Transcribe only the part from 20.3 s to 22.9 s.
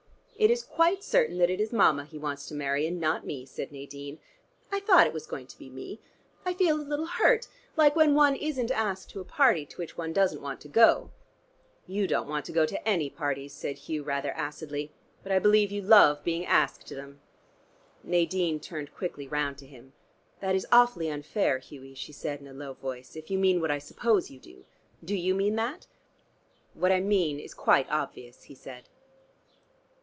"That is awfully unfair, Hughie," she said in a low